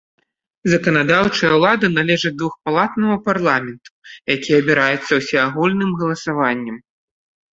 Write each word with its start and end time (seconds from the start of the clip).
Заканадаўчая 0.71 1.49
ўлада 1.57 1.87
належыць 1.97 2.31
двухпалатнаму 2.39 3.17
парламенту, 3.27 3.89
які 4.35 4.51
абіраецца 4.61 5.11
ўсеагульным 5.19 5.91
галасаваннем. 6.03 6.77